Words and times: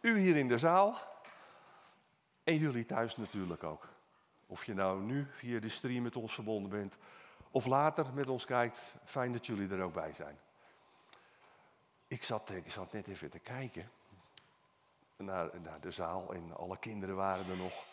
U 0.00 0.18
hier 0.18 0.36
in 0.36 0.48
de 0.48 0.58
zaal 0.58 0.98
en 2.44 2.56
jullie 2.56 2.86
thuis 2.86 3.16
natuurlijk 3.16 3.64
ook. 3.64 3.88
Of 4.46 4.64
je 4.64 4.74
nou 4.74 5.02
nu 5.02 5.26
via 5.30 5.60
de 5.60 5.68
stream 5.68 6.02
met 6.02 6.16
ons 6.16 6.34
verbonden 6.34 6.70
bent 6.70 6.96
of 7.50 7.66
later 7.66 8.12
met 8.14 8.28
ons 8.28 8.44
kijkt, 8.44 8.78
fijn 9.04 9.32
dat 9.32 9.46
jullie 9.46 9.70
er 9.70 9.82
ook 9.82 9.92
bij 9.92 10.12
zijn. 10.12 10.38
Ik 12.06 12.24
zat, 12.24 12.50
ik 12.50 12.70
zat 12.70 12.92
net 12.92 13.06
even 13.06 13.30
te 13.30 13.38
kijken 13.38 13.90
naar, 15.16 15.60
naar 15.60 15.80
de 15.80 15.90
zaal 15.90 16.34
en 16.34 16.56
alle 16.56 16.78
kinderen 16.78 17.16
waren 17.16 17.50
er 17.50 17.56
nog. 17.56 17.84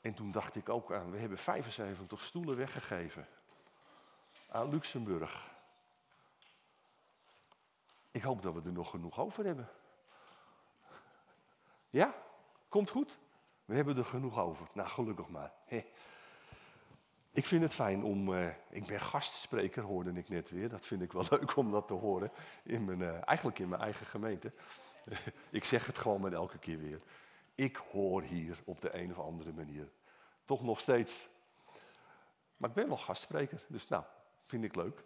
En 0.00 0.14
toen 0.14 0.30
dacht 0.30 0.56
ik 0.56 0.68
ook 0.68 0.92
aan, 0.92 1.10
we 1.10 1.18
hebben 1.18 1.38
75 1.38 2.22
stoelen 2.22 2.56
weggegeven 2.56 3.26
aan 4.48 4.68
Luxemburg. 4.68 5.50
Ik 8.10 8.22
hoop 8.22 8.42
dat 8.42 8.54
we 8.54 8.62
er 8.64 8.72
nog 8.72 8.90
genoeg 8.90 9.18
over 9.18 9.44
hebben. 9.44 9.68
Ja? 11.90 12.14
Komt 12.68 12.90
goed? 12.90 13.18
We 13.64 13.74
hebben 13.74 13.96
er 13.96 14.04
genoeg 14.04 14.38
over. 14.38 14.66
Nou, 14.72 14.88
gelukkig 14.88 15.28
maar. 15.28 15.52
Ik 17.38 17.46
vind 17.46 17.62
het 17.62 17.74
fijn 17.74 18.04
om. 18.04 18.32
Uh, 18.32 18.48
ik 18.70 18.86
ben 18.86 19.00
gastspreker, 19.00 19.82
hoorde 19.82 20.12
ik 20.12 20.28
net 20.28 20.50
weer. 20.50 20.68
Dat 20.68 20.86
vind 20.86 21.02
ik 21.02 21.12
wel 21.12 21.24
leuk 21.30 21.56
om 21.56 21.70
dat 21.70 21.86
te 21.86 21.92
horen. 21.92 22.30
In 22.62 22.84
mijn, 22.84 23.00
uh, 23.00 23.28
eigenlijk 23.28 23.58
in 23.58 23.68
mijn 23.68 23.82
eigen 23.82 24.06
gemeente. 24.06 24.52
ik 25.50 25.64
zeg 25.64 25.86
het 25.86 25.98
gewoon 25.98 26.20
maar 26.20 26.32
elke 26.32 26.58
keer 26.58 26.78
weer. 26.78 27.00
Ik 27.54 27.76
hoor 27.76 28.22
hier 28.22 28.58
op 28.64 28.80
de 28.80 28.96
een 28.96 29.10
of 29.10 29.18
andere 29.18 29.52
manier. 29.52 29.88
Toch 30.44 30.62
nog 30.62 30.80
steeds. 30.80 31.28
Maar 32.56 32.68
ik 32.68 32.74
ben 32.74 32.88
wel 32.88 32.96
gastspreker, 32.96 33.64
dus 33.68 33.88
nou, 33.88 34.04
vind 34.46 34.64
ik 34.64 34.74
leuk. 34.74 35.02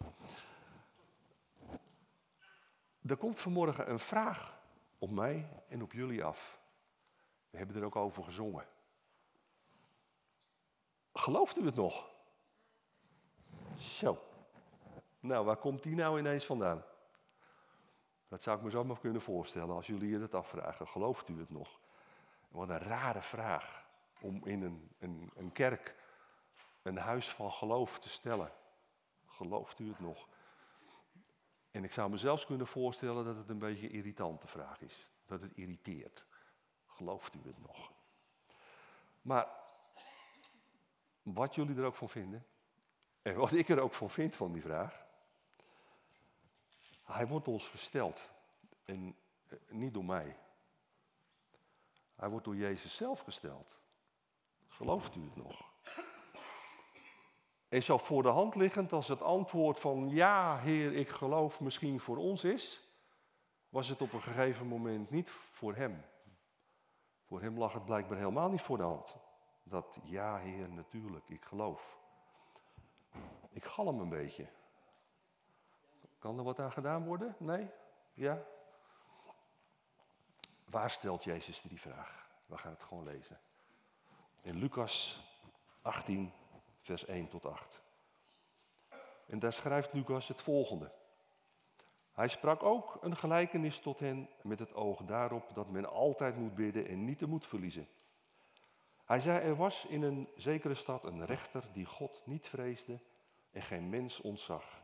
Er 3.05 3.17
komt 3.17 3.39
vanmorgen 3.39 3.89
een 3.89 3.99
vraag 3.99 4.59
op 4.97 5.11
mij 5.11 5.49
en 5.67 5.81
op 5.81 5.91
jullie 5.91 6.23
af. 6.23 6.59
We 7.53 7.59
hebben 7.59 7.75
er 7.75 7.83
ook 7.83 7.95
over 7.95 8.23
gezongen. 8.23 8.65
Gelooft 11.13 11.57
u 11.57 11.65
het 11.65 11.75
nog? 11.75 12.09
Zo. 13.77 14.23
Nou, 15.19 15.45
waar 15.45 15.57
komt 15.57 15.83
die 15.83 15.95
nou 15.95 16.19
ineens 16.19 16.45
vandaan? 16.45 16.83
Dat 18.27 18.41
zou 18.41 18.57
ik 18.57 18.63
me 18.63 18.69
zo 18.69 18.83
maar 18.83 18.99
kunnen 18.99 19.21
voorstellen 19.21 19.75
als 19.75 19.87
jullie 19.87 20.09
je 20.09 20.19
dat 20.19 20.33
afvragen. 20.33 20.87
Gelooft 20.87 21.29
u 21.29 21.39
het 21.39 21.49
nog? 21.49 21.79
Wat 22.49 22.69
een 22.69 22.79
rare 22.79 23.21
vraag 23.21 23.85
om 24.21 24.45
in 24.45 24.61
een, 24.61 24.91
een, 24.99 25.31
een 25.35 25.51
kerk 25.51 25.95
een 26.81 26.97
huis 26.97 27.29
van 27.29 27.51
geloof 27.51 27.99
te 27.99 28.09
stellen. 28.09 28.51
Gelooft 29.25 29.79
u 29.79 29.87
het 29.87 29.99
nog? 29.99 30.27
En 31.71 31.83
ik 31.83 31.91
zou 31.91 32.09
me 32.09 32.17
zelfs 32.17 32.45
kunnen 32.45 32.67
voorstellen 32.67 33.25
dat 33.25 33.35
het 33.35 33.49
een 33.49 33.59
beetje 33.59 33.87
een 33.87 33.93
irritante 33.93 34.47
vraag 34.47 34.81
is. 34.81 35.07
Dat 35.25 35.41
het 35.41 35.53
irriteert. 35.53 36.25
Gelooft 37.03 37.35
u 37.35 37.39
het 37.45 37.61
nog? 37.61 37.91
Maar 39.21 39.47
wat 41.21 41.55
jullie 41.55 41.77
er 41.77 41.85
ook 41.85 41.95
van 41.95 42.09
vinden, 42.09 42.45
en 43.21 43.35
wat 43.35 43.51
ik 43.51 43.69
er 43.69 43.79
ook 43.79 43.93
van 43.93 44.09
vind 44.09 44.35
van 44.35 44.53
die 44.53 44.61
vraag, 44.61 45.05
hij 47.03 47.27
wordt 47.27 47.47
ons 47.47 47.69
gesteld. 47.69 48.31
En 48.85 49.15
eh, 49.47 49.57
niet 49.69 49.93
door 49.93 50.05
mij. 50.05 50.37
Hij 52.15 52.29
wordt 52.29 52.45
door 52.45 52.55
Jezus 52.55 52.95
zelf 52.95 53.19
gesteld. 53.19 53.77
Gelooft 54.67 55.15
u 55.15 55.23
het 55.23 55.35
nog? 55.35 55.71
En 57.67 57.83
zo 57.83 57.97
voor 57.97 58.23
de 58.23 58.29
hand 58.29 58.55
liggend 58.55 58.93
als 58.93 59.07
het 59.07 59.21
antwoord 59.21 59.79
van 59.79 60.09
ja, 60.09 60.57
Heer, 60.57 60.93
ik 60.93 61.09
geloof 61.09 61.59
misschien 61.59 61.99
voor 61.99 62.17
ons 62.17 62.43
is, 62.43 62.87
was 63.69 63.87
het 63.87 64.01
op 64.01 64.13
een 64.13 64.21
gegeven 64.21 64.67
moment 64.67 65.09
niet 65.09 65.29
voor 65.29 65.75
hem. 65.75 66.11
Voor 67.33 67.41
hem 67.41 67.57
lag 67.57 67.73
het 67.73 67.85
blijkbaar 67.85 68.17
helemaal 68.17 68.49
niet 68.49 68.61
voor 68.61 68.77
de 68.77 68.83
hand. 68.83 69.15
Dat 69.63 69.97
ja, 70.03 70.37
Heer, 70.37 70.69
natuurlijk, 70.69 71.29
ik 71.29 71.45
geloof. 71.45 71.99
Ik 73.49 73.65
galm 73.65 73.99
een 73.99 74.09
beetje. 74.09 74.47
Kan 76.19 76.37
er 76.37 76.43
wat 76.43 76.59
aan 76.59 76.71
gedaan 76.71 77.05
worden? 77.05 77.35
Nee? 77.39 77.69
Ja? 78.13 78.43
Waar 80.65 80.89
stelt 80.89 81.23
Jezus 81.23 81.61
die 81.61 81.81
vraag? 81.81 82.29
We 82.45 82.57
gaan 82.57 82.71
het 82.71 82.83
gewoon 82.83 83.03
lezen. 83.03 83.39
In 84.41 84.55
Lucas 84.55 85.23
18, 85.81 86.33
vers 86.81 87.05
1 87.05 87.27
tot 87.27 87.45
8. 87.45 87.81
En 89.25 89.39
daar 89.39 89.53
schrijft 89.53 89.93
Lucas 89.93 90.27
het 90.27 90.41
volgende. 90.41 90.91
Hij 92.13 92.27
sprak 92.27 92.63
ook 92.63 92.97
een 93.01 93.15
gelijkenis 93.15 93.79
tot 93.79 93.99
hen 93.99 94.29
met 94.41 94.59
het 94.59 94.73
oog 94.73 95.03
daarop 95.03 95.53
dat 95.53 95.69
men 95.69 95.89
altijd 95.89 96.37
moet 96.37 96.55
bidden 96.55 96.87
en 96.87 97.05
niet 97.05 97.19
de 97.19 97.27
moed 97.27 97.47
verliezen. 97.47 97.87
Hij 99.05 99.19
zei, 99.19 99.39
er 99.39 99.55
was 99.55 99.85
in 99.85 100.01
een 100.01 100.29
zekere 100.35 100.75
stad 100.75 101.03
een 101.03 101.25
rechter 101.25 101.63
die 101.73 101.85
God 101.85 102.21
niet 102.25 102.47
vreesde 102.47 102.99
en 103.51 103.61
geen 103.61 103.89
mens 103.89 104.21
ontzag. 104.21 104.81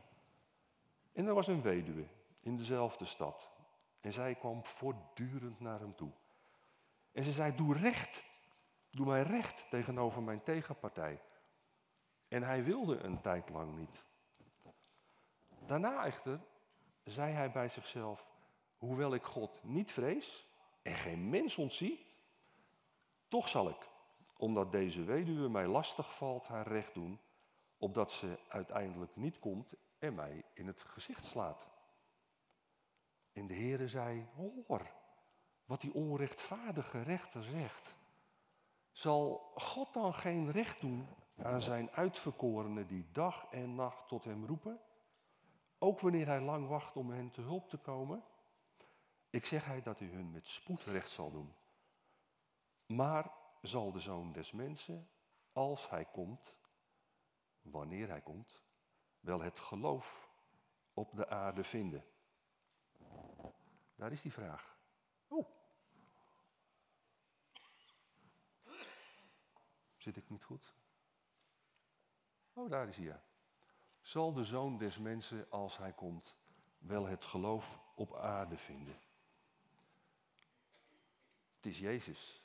En 1.12 1.26
er 1.26 1.34
was 1.34 1.46
een 1.46 1.62
weduwe 1.62 2.06
in 2.42 2.56
dezelfde 2.56 3.04
stad. 3.04 3.50
En 4.00 4.12
zij 4.12 4.34
kwam 4.34 4.64
voortdurend 4.64 5.60
naar 5.60 5.80
hem 5.80 5.94
toe. 5.94 6.10
En 7.12 7.24
ze 7.24 7.32
zei, 7.32 7.54
doe 7.54 7.74
recht, 7.74 8.24
doe 8.90 9.06
mij 9.06 9.22
recht 9.22 9.66
tegenover 9.70 10.22
mijn 10.22 10.42
tegenpartij. 10.42 11.20
En 12.28 12.42
hij 12.42 12.64
wilde 12.64 12.98
een 12.98 13.20
tijd 13.20 13.48
lang 13.48 13.76
niet. 13.76 14.04
Daarna 15.66 16.04
echter 16.04 16.40
zei 17.04 17.32
hij 17.32 17.50
bij 17.50 17.68
zichzelf, 17.68 18.28
hoewel 18.76 19.14
ik 19.14 19.24
God 19.24 19.58
niet 19.62 19.92
vrees 19.92 20.46
en 20.82 20.94
geen 20.94 21.28
mens 21.28 21.56
ontzie, 21.56 22.06
toch 23.28 23.48
zal 23.48 23.68
ik, 23.68 23.88
omdat 24.36 24.72
deze 24.72 25.04
weduwe 25.04 25.48
mij 25.48 25.66
lastig 25.66 26.14
valt, 26.16 26.46
haar 26.46 26.66
recht 26.66 26.94
doen, 26.94 27.20
opdat 27.78 28.10
ze 28.12 28.38
uiteindelijk 28.48 29.16
niet 29.16 29.38
komt 29.38 29.74
en 29.98 30.14
mij 30.14 30.44
in 30.54 30.66
het 30.66 30.80
gezicht 30.80 31.24
slaat. 31.24 31.66
En 33.32 33.46
de 33.46 33.54
Heere 33.54 33.88
zei, 33.88 34.26
hoor 34.34 34.98
wat 35.70 35.80
die 35.80 35.94
onrechtvaardige 35.94 37.02
rechter 37.02 37.42
zegt. 37.42 37.94
Zal 38.92 39.52
God 39.54 39.92
dan 39.94 40.14
geen 40.14 40.50
recht 40.50 40.80
doen 40.80 41.08
aan 41.42 41.60
zijn 41.60 41.90
uitverkorenen 41.90 42.86
die 42.86 43.06
dag 43.12 43.46
en 43.50 43.74
nacht 43.74 44.08
tot 44.08 44.24
hem 44.24 44.46
roepen? 44.46 44.80
Ook 45.82 46.00
wanneer 46.00 46.26
hij 46.26 46.40
lang 46.40 46.68
wacht 46.68 46.96
om 46.96 47.10
hen 47.10 47.30
te 47.30 47.40
hulp 47.40 47.68
te 47.68 47.76
komen? 47.76 48.24
Ik 49.30 49.46
zeg 49.46 49.64
hij 49.64 49.82
dat 49.82 49.98
hij 49.98 50.08
hun 50.08 50.30
met 50.30 50.46
spoed 50.46 50.82
recht 50.82 51.10
zal 51.10 51.30
doen. 51.30 51.54
Maar 52.86 53.32
zal 53.62 53.92
de 53.92 54.00
zoon 54.00 54.32
des 54.32 54.52
mensen, 54.52 55.10
als 55.52 55.90
hij 55.90 56.04
komt, 56.04 56.56
wanneer 57.62 58.08
hij 58.08 58.20
komt, 58.20 58.62
wel 59.20 59.40
het 59.40 59.58
geloof 59.58 60.30
op 60.94 61.16
de 61.16 61.28
aarde 61.28 61.64
vinden? 61.64 62.04
Daar 63.94 64.12
is 64.12 64.22
die 64.22 64.32
vraag. 64.32 64.78
Oh. 65.28 65.48
Zit 69.96 70.16
ik 70.16 70.28
niet 70.28 70.44
goed? 70.44 70.74
Oh, 72.52 72.70
daar 72.70 72.88
is 72.88 72.96
hij. 72.96 73.04
Ja. 73.04 73.22
Zal 74.00 74.32
de 74.32 74.44
zoon 74.44 74.78
des 74.78 74.98
mensen, 74.98 75.46
als 75.50 75.78
hij 75.78 75.92
komt, 75.92 76.36
wel 76.78 77.06
het 77.06 77.24
geloof 77.24 77.80
op 77.94 78.14
aarde 78.14 78.56
vinden? 78.56 78.98
Het 81.56 81.66
is 81.66 81.78
Jezus 81.78 82.42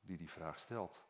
die 0.00 0.16
die 0.16 0.30
vraag 0.30 0.58
stelt. 0.58 1.02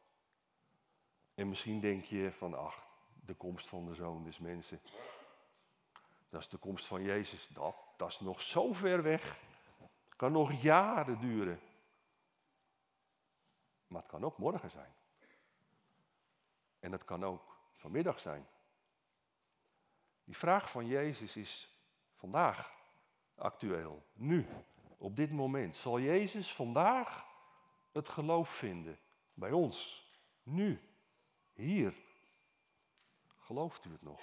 En 1.34 1.48
misschien 1.48 1.80
denk 1.80 2.04
je 2.04 2.32
van, 2.32 2.54
ach, 2.54 2.86
de 3.24 3.34
komst 3.34 3.68
van 3.68 3.84
de 3.86 3.94
zoon 3.94 4.24
des 4.24 4.38
mensen. 4.38 4.80
Dat 6.28 6.40
is 6.40 6.48
de 6.48 6.56
komst 6.56 6.86
van 6.86 7.02
Jezus. 7.02 7.48
Dat, 7.48 7.76
dat 7.96 8.08
is 8.08 8.20
nog 8.20 8.42
zo 8.42 8.72
ver 8.72 9.02
weg. 9.02 9.40
Kan 10.16 10.32
nog 10.32 10.52
jaren 10.52 11.20
duren. 11.20 11.60
Maar 13.86 14.00
het 14.00 14.10
kan 14.10 14.24
ook 14.24 14.38
morgen 14.38 14.70
zijn. 14.70 14.94
En 16.80 16.92
het 16.92 17.04
kan 17.04 17.24
ook 17.24 17.58
vanmiddag 17.72 18.20
zijn. 18.20 18.46
Die 20.24 20.36
vraag 20.36 20.70
van 20.70 20.86
Jezus 20.86 21.36
is 21.36 21.78
vandaag 22.14 22.72
actueel, 23.34 24.06
nu, 24.12 24.46
op 24.98 25.16
dit 25.16 25.30
moment. 25.30 25.76
Zal 25.76 26.00
Jezus 26.00 26.54
vandaag 26.54 27.24
het 27.92 28.08
geloof 28.08 28.48
vinden 28.48 28.98
bij 29.34 29.52
ons, 29.52 30.08
nu, 30.42 30.80
hier? 31.52 31.94
Gelooft 33.38 33.84
u 33.84 33.90
het 33.92 34.02
nog? 34.02 34.20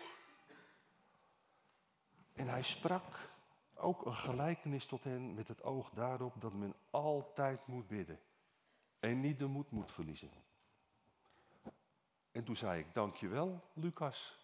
En 2.33 2.47
hij 2.47 2.63
sprak 2.63 3.29
ook 3.73 4.05
een 4.05 4.15
gelijkenis 4.15 4.85
tot 4.85 5.03
hen 5.03 5.33
met 5.33 5.47
het 5.47 5.63
oog 5.63 5.89
daarop 5.89 6.41
dat 6.41 6.53
men 6.53 6.75
altijd 6.89 7.67
moet 7.67 7.87
bidden 7.87 8.19
en 8.99 9.19
niet 9.19 9.39
de 9.39 9.45
moed 9.45 9.71
moet 9.71 9.91
verliezen. 9.91 10.31
En 12.31 12.43
toen 12.43 12.55
zei 12.55 12.79
ik, 12.79 12.93
dankjewel 12.93 13.61
Lucas. 13.73 14.40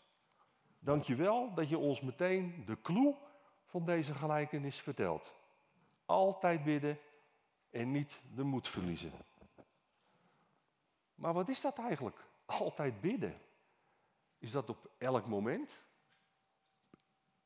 Dankjewel 0.87 1.53
dat 1.53 1.69
je 1.69 1.77
ons 1.77 2.01
meteen 2.01 2.63
de 2.65 2.81
clue 2.81 3.15
van 3.65 3.85
deze 3.85 4.13
gelijkenis 4.13 4.79
vertelt. 4.79 5.33
Altijd 6.05 6.63
bidden 6.63 6.99
en 7.69 7.91
niet 7.91 8.19
de 8.35 8.43
moed 8.43 8.67
verliezen. 8.67 9.11
Maar 11.15 11.33
wat 11.33 11.49
is 11.49 11.61
dat 11.61 11.77
eigenlijk? 11.77 12.27
Altijd 12.45 13.01
bidden. 13.01 13.41
Is 14.37 14.51
dat 14.51 14.69
op 14.69 14.89
elk 14.97 15.25
moment? 15.25 15.71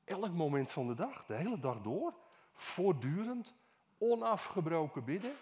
Elk 0.04 0.32
moment 0.32 0.72
van 0.72 0.88
de 0.88 0.96
dag, 0.96 1.26
de 1.26 1.36
hele 1.36 1.60
dag 1.60 1.82
door? 1.82 2.14
Voortdurend, 2.54 3.54
onafgebroken 3.98 5.04
bidden? 5.04 5.34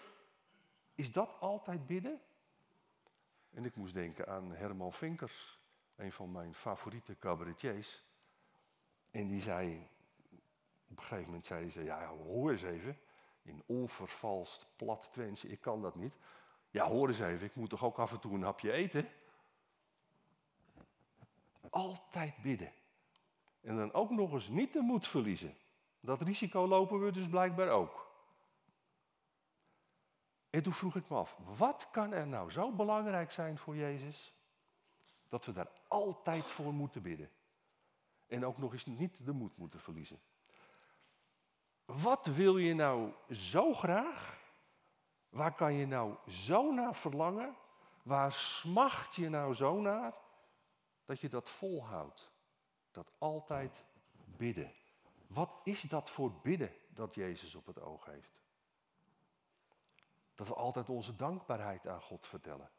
Is 0.94 1.12
dat 1.12 1.36
altijd 1.40 1.86
bidden? 1.86 2.20
En 3.50 3.64
ik 3.64 3.76
moest 3.76 3.94
denken 3.94 4.28
aan 4.28 4.52
Herman 4.52 4.92
Vinkers, 4.92 5.59
een 6.00 6.12
van 6.12 6.32
mijn 6.32 6.54
favoriete 6.54 7.18
cabaretiers. 7.18 8.04
En 9.10 9.28
die 9.28 9.40
zei, 9.40 9.88
op 10.88 10.96
een 10.96 11.02
gegeven 11.02 11.24
moment 11.24 11.46
zei 11.46 11.70
hij, 11.70 11.84
ja 11.84 12.06
hoor 12.06 12.50
eens 12.50 12.62
even, 12.62 12.98
in 13.42 13.62
onvervalst 13.66 14.66
plat 14.76 15.08
Twents, 15.12 15.44
ik 15.44 15.60
kan 15.60 15.82
dat 15.82 15.94
niet. 15.94 16.14
Ja 16.70 16.84
hoor 16.84 17.08
eens 17.08 17.20
even, 17.20 17.46
ik 17.46 17.54
moet 17.54 17.70
toch 17.70 17.84
ook 17.84 17.98
af 17.98 18.12
en 18.12 18.20
toe 18.20 18.34
een 18.34 18.42
hapje 18.42 18.72
eten? 18.72 19.08
Altijd 21.70 22.42
bidden. 22.42 22.72
En 23.60 23.76
dan 23.76 23.92
ook 23.92 24.10
nog 24.10 24.32
eens 24.32 24.48
niet 24.48 24.72
de 24.72 24.80
moed 24.80 25.06
verliezen. 25.06 25.56
Dat 26.00 26.20
risico 26.20 26.66
lopen 26.66 27.00
we 27.00 27.10
dus 27.10 27.28
blijkbaar 27.28 27.68
ook. 27.68 28.08
En 30.50 30.62
toen 30.62 30.72
vroeg 30.72 30.96
ik 30.96 31.08
me 31.08 31.16
af, 31.16 31.36
wat 31.56 31.88
kan 31.90 32.12
er 32.12 32.26
nou 32.26 32.50
zo 32.50 32.72
belangrijk 32.72 33.30
zijn 33.30 33.58
voor 33.58 33.76
Jezus, 33.76 34.34
dat 35.30 35.44
we 35.44 35.52
daar 35.52 35.70
altijd 35.88 36.50
voor 36.50 36.72
moeten 36.72 37.02
bidden? 37.02 37.30
En 38.26 38.44
ook 38.44 38.58
nog 38.58 38.72
eens 38.72 38.86
niet 38.86 39.24
de 39.24 39.32
moed 39.32 39.56
moeten 39.56 39.80
verliezen. 39.80 40.20
Wat 41.84 42.26
wil 42.26 42.58
je 42.58 42.74
nou 42.74 43.12
zo 43.30 43.74
graag? 43.74 44.38
Waar 45.28 45.54
kan 45.54 45.72
je 45.72 45.86
nou 45.86 46.16
zo 46.28 46.72
naar 46.72 46.94
verlangen? 46.94 47.56
Waar 48.02 48.32
smacht 48.32 49.14
je 49.14 49.28
nou 49.28 49.54
zo 49.54 49.80
naar? 49.80 50.14
Dat 51.04 51.20
je 51.20 51.28
dat 51.28 51.48
volhoudt. 51.48 52.30
Dat 52.90 53.12
altijd 53.18 53.84
bidden. 54.36 54.72
Wat 55.26 55.60
is 55.64 55.80
dat 55.80 56.10
voor 56.10 56.32
bidden 56.32 56.74
dat 56.88 57.14
Jezus 57.14 57.54
op 57.54 57.66
het 57.66 57.80
oog 57.80 58.04
heeft? 58.04 58.40
Dat 60.34 60.46
we 60.46 60.54
altijd 60.54 60.88
onze 60.88 61.16
dankbaarheid 61.16 61.86
aan 61.86 62.00
God 62.02 62.26
vertellen. 62.26 62.70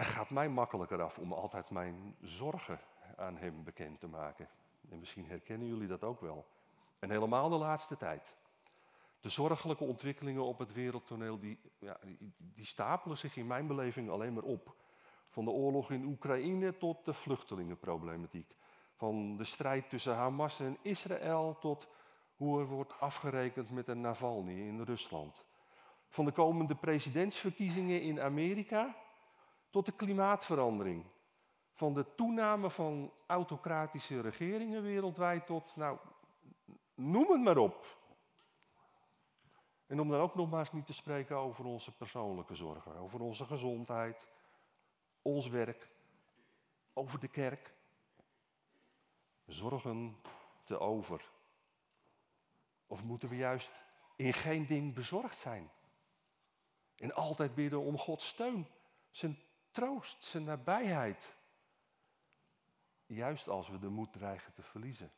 Het 0.00 0.08
gaat 0.08 0.30
mij 0.30 0.48
makkelijker 0.48 1.02
af 1.02 1.18
om 1.18 1.32
altijd 1.32 1.70
mijn 1.70 2.16
zorgen 2.20 2.80
aan 3.16 3.36
Hem 3.36 3.64
bekend 3.64 4.00
te 4.00 4.06
maken. 4.06 4.48
En 4.90 4.98
misschien 4.98 5.26
herkennen 5.26 5.68
jullie 5.68 5.86
dat 5.86 6.04
ook 6.04 6.20
wel. 6.20 6.46
En 6.98 7.10
helemaal 7.10 7.48
de 7.48 7.56
laatste 7.56 7.96
tijd. 7.96 8.34
De 9.20 9.28
zorgelijke 9.28 9.84
ontwikkelingen 9.84 10.42
op 10.42 10.58
het 10.58 10.72
wereldtoneel, 10.72 11.38
die, 11.38 11.58
ja, 11.78 11.98
die, 12.36 12.64
stapelen 12.64 13.18
zich 13.18 13.36
in 13.36 13.46
mijn 13.46 13.66
beleving 13.66 14.10
alleen 14.10 14.32
maar 14.32 14.42
op. 14.42 14.74
Van 15.28 15.44
de 15.44 15.50
oorlog 15.50 15.90
in 15.90 16.04
Oekraïne 16.04 16.76
tot 16.76 17.04
de 17.04 17.12
vluchtelingenproblematiek. 17.12 18.54
Van 18.96 19.36
de 19.36 19.44
strijd 19.44 19.90
tussen 19.90 20.14
Hamas 20.14 20.60
en 20.60 20.78
Israël 20.82 21.56
tot 21.60 21.88
hoe 22.36 22.60
er 22.60 22.66
wordt 22.66 23.00
afgerekend 23.00 23.70
met 23.70 23.86
de 23.86 23.94
Navalny 23.94 24.60
in 24.60 24.82
Rusland. 24.82 25.44
Van 26.08 26.24
de 26.24 26.32
komende 26.32 26.74
presidentsverkiezingen 26.74 28.02
in 28.02 28.20
Amerika 28.20 28.96
tot 29.70 29.86
de 29.86 29.92
klimaatverandering. 29.92 31.04
Van 31.72 31.94
de 31.94 32.14
toename 32.14 32.70
van 32.70 33.12
autocratische 33.26 34.20
regeringen 34.20 34.82
wereldwijd 34.82 35.46
tot, 35.46 35.76
nou, 35.76 35.98
noem 36.94 37.30
het 37.30 37.40
maar 37.40 37.56
op. 37.56 37.98
En 39.86 40.00
om 40.00 40.08
dan 40.08 40.20
ook 40.20 40.34
nog 40.34 40.50
maar 40.50 40.60
eens 40.60 40.72
niet 40.72 40.86
te 40.86 40.92
spreken 40.92 41.36
over 41.36 41.64
onze 41.64 41.96
persoonlijke 41.96 42.54
zorgen, 42.54 42.96
over 42.96 43.20
onze 43.20 43.44
gezondheid, 43.44 44.28
ons 45.22 45.48
werk, 45.48 45.88
over 46.92 47.20
de 47.20 47.28
kerk. 47.28 47.74
Zorgen 49.46 50.20
te 50.64 50.78
over. 50.78 51.30
Of 52.86 53.04
moeten 53.04 53.28
we 53.28 53.36
juist 53.36 53.84
in 54.16 54.32
geen 54.32 54.66
ding 54.66 54.94
bezorgd 54.94 55.38
zijn? 55.38 55.70
En 56.96 57.14
altijd 57.14 57.54
bidden 57.54 57.80
om 57.80 57.98
Gods 57.98 58.26
steun, 58.26 58.68
zijn 59.10 59.38
troost, 59.70 60.24
zijn 60.24 60.44
nabijheid. 60.44 61.36
Juist 63.06 63.48
als 63.48 63.68
we 63.68 63.78
de 63.78 63.88
moed 63.88 64.12
dreigen 64.12 64.52
te 64.52 64.62
verliezen. 64.62 65.12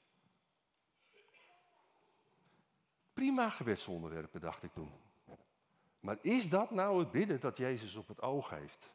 Prima 3.13 3.51
gebedsonderwerpen, 3.51 4.41
dacht 4.41 4.63
ik 4.63 4.73
toen. 4.73 4.93
Maar 6.01 6.19
is 6.21 6.49
dat 6.49 6.71
nou 6.71 6.99
het 6.99 7.11
bidden 7.11 7.41
dat 7.41 7.57
Jezus 7.57 7.97
op 7.97 8.09
het 8.09 8.21
oog 8.21 8.51
heeft? 8.51 8.93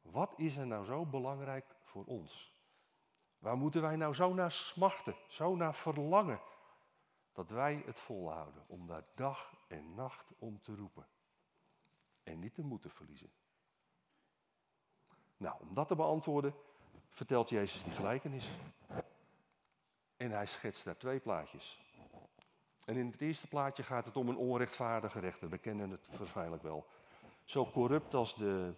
Wat 0.00 0.34
is 0.36 0.56
er 0.56 0.66
nou 0.66 0.84
zo 0.84 1.06
belangrijk 1.06 1.76
voor 1.82 2.04
ons? 2.04 2.52
Waar 3.38 3.56
moeten 3.56 3.82
wij 3.82 3.96
nou 3.96 4.14
zo 4.14 4.34
naar 4.34 4.52
smachten, 4.52 5.16
zo 5.28 5.54
naar 5.54 5.74
verlangen, 5.74 6.40
dat 7.32 7.50
wij 7.50 7.82
het 7.86 8.00
volhouden 8.00 8.64
om 8.66 8.86
daar 8.86 9.04
dag 9.14 9.56
en 9.68 9.94
nacht 9.94 10.32
om 10.38 10.62
te 10.62 10.74
roepen 10.74 11.06
en 12.22 12.38
niet 12.38 12.54
te 12.54 12.62
moeten 12.62 12.90
verliezen? 12.90 13.32
Nou, 15.38 15.56
om 15.60 15.74
dat 15.74 15.88
te 15.88 15.94
beantwoorden, 15.94 16.54
vertelt 17.10 17.48
Jezus 17.48 17.82
die 17.82 17.92
gelijkenis. 17.92 18.50
En 20.16 20.30
hij 20.30 20.46
schetst 20.46 20.84
daar 20.84 20.96
twee 20.96 21.20
plaatjes. 21.20 21.80
En 22.84 22.96
in 22.96 23.06
het 23.06 23.20
eerste 23.20 23.48
plaatje 23.48 23.82
gaat 23.82 24.04
het 24.04 24.16
om 24.16 24.28
een 24.28 24.36
onrechtvaardige 24.36 25.20
rechter. 25.20 25.48
We 25.48 25.58
kennen 25.58 25.90
het 25.90 26.18
waarschijnlijk 26.18 26.62
wel. 26.62 26.86
Zo 27.44 27.70
corrupt 27.70 28.14
als 28.14 28.34
de. 28.34 28.74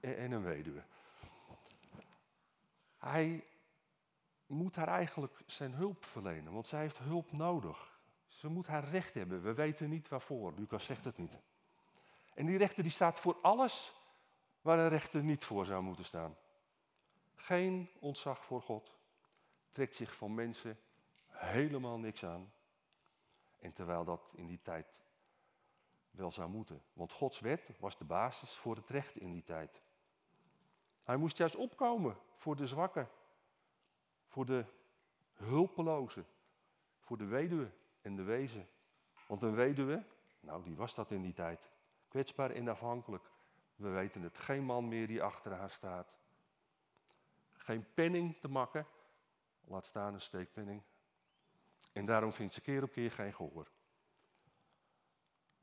en 0.00 0.32
een 0.32 0.42
weduwe. 0.42 0.82
Hij 2.98 3.44
moet 4.46 4.76
haar 4.76 4.88
eigenlijk 4.88 5.42
zijn 5.46 5.74
hulp 5.74 6.04
verlenen, 6.04 6.52
want 6.52 6.66
zij 6.66 6.80
heeft 6.80 6.98
hulp 6.98 7.32
nodig. 7.32 8.00
Ze 8.28 8.48
moet 8.48 8.66
haar 8.66 8.84
recht 8.84 9.14
hebben. 9.14 9.42
We 9.42 9.54
weten 9.54 9.88
niet 9.88 10.08
waarvoor. 10.08 10.52
Lucas 10.56 10.84
zegt 10.84 11.04
het 11.04 11.18
niet. 11.18 11.38
En 12.34 12.46
die 12.46 12.58
rechter 12.58 12.82
die 12.82 12.92
staat 12.92 13.20
voor 13.20 13.38
alles 13.42 14.01
waar 14.62 14.78
een 14.78 14.88
rechter 14.88 15.22
niet 15.22 15.44
voor 15.44 15.64
zou 15.64 15.82
moeten 15.82 16.04
staan. 16.04 16.36
Geen 17.34 17.90
ontzag 18.00 18.44
voor 18.44 18.62
God. 18.62 18.92
Trekt 19.72 19.94
zich 19.94 20.16
van 20.16 20.34
mensen 20.34 20.78
helemaal 21.26 21.98
niks 21.98 22.24
aan. 22.24 22.52
En 23.58 23.72
terwijl 23.72 24.04
dat 24.04 24.30
in 24.34 24.46
die 24.46 24.62
tijd 24.62 24.86
wel 26.10 26.32
zou 26.32 26.50
moeten. 26.50 26.82
Want 26.92 27.12
Gods 27.12 27.40
wet 27.40 27.70
was 27.78 27.98
de 27.98 28.04
basis 28.04 28.56
voor 28.56 28.76
het 28.76 28.88
recht 28.88 29.16
in 29.16 29.32
die 29.32 29.44
tijd. 29.44 29.82
Hij 31.02 31.16
moest 31.16 31.36
juist 31.36 31.56
opkomen 31.56 32.18
voor 32.34 32.56
de 32.56 32.66
zwakken, 32.66 33.08
voor 34.26 34.46
de 34.46 34.64
hulpelozen, 35.32 36.26
voor 37.00 37.18
de 37.18 37.24
weduwe 37.24 37.70
en 38.00 38.16
de 38.16 38.22
wezen. 38.22 38.68
Want 39.26 39.42
een 39.42 39.54
weduwe, 39.54 40.04
nou 40.40 40.62
die 40.62 40.76
was 40.76 40.94
dat 40.94 41.10
in 41.10 41.22
die 41.22 41.32
tijd, 41.32 41.70
kwetsbaar 42.08 42.50
en 42.50 42.68
afhankelijk. 42.68 43.30
We 43.82 43.88
weten 43.88 44.22
het, 44.22 44.38
geen 44.38 44.64
man 44.64 44.88
meer 44.88 45.06
die 45.06 45.22
achter 45.22 45.52
haar 45.52 45.70
staat. 45.70 46.14
Geen 47.52 47.92
penning 47.94 48.40
te 48.40 48.48
makken, 48.48 48.86
laat 49.64 49.86
staan 49.86 50.14
een 50.14 50.20
steekpenning. 50.20 50.82
En 51.92 52.06
daarom 52.06 52.32
vindt 52.32 52.54
ze 52.54 52.60
keer 52.60 52.82
op 52.82 52.92
keer 52.92 53.12
geen 53.12 53.32
gehoor. 53.32 53.70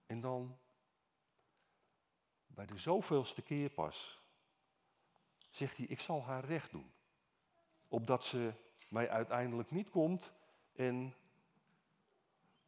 En 0.06 0.22
dan, 0.22 0.58
bij 2.48 2.66
de 2.66 2.78
zoveelste 2.78 3.42
keer 3.42 3.70
pas, 3.70 4.22
zegt 5.50 5.78
hij, 5.78 5.86
ik 5.86 6.00
zal 6.00 6.24
haar 6.24 6.46
recht 6.46 6.72
doen. 6.72 6.92
Opdat 7.88 8.24
ze 8.24 8.54
mij 8.90 9.10
uiteindelijk 9.10 9.72
niet 9.72 9.90
komt 9.90 10.32
en 10.72 11.16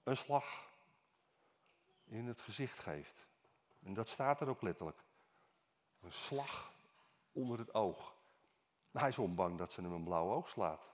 een 0.03 0.17
slag 0.17 0.71
in 2.05 2.27
het 2.27 2.39
gezicht 2.39 2.79
geeft. 2.79 3.27
En 3.79 3.93
dat 3.93 4.07
staat 4.07 4.41
er 4.41 4.49
ook 4.49 4.61
letterlijk. 4.61 5.09
Een 6.01 6.11
slag 6.11 6.73
onder 7.31 7.59
het 7.59 7.73
oog. 7.73 8.15
Hij 8.91 9.09
is 9.09 9.19
onbang 9.19 9.57
dat 9.57 9.71
ze 9.71 9.81
hem 9.81 9.93
een 9.93 10.03
blauw 10.03 10.31
oog 10.31 10.49
slaat. 10.49 10.89